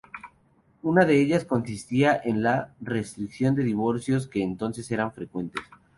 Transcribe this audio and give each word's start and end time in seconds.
Una 0.81 1.05
de 1.05 1.21
ellas 1.21 1.45
consistía 1.45 2.19
en 2.25 2.41
la 2.41 2.73
restricción 2.81 3.53
de 3.53 3.61
los 3.61 3.67
divorcios, 3.67 4.25
que 4.27 4.41
entonces 4.41 4.89
eran 4.89 5.13
frecuentes. 5.13 5.61